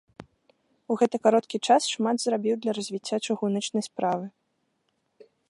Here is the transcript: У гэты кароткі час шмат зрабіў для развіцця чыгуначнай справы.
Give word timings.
У 0.93 0.95
гэты 1.01 1.19
кароткі 1.27 1.57
час 1.67 1.81
шмат 1.97 2.17
зрабіў 2.23 2.55
для 2.65 2.71
развіцця 2.79 3.17
чыгуначнай 3.25 3.83
справы. 3.91 4.25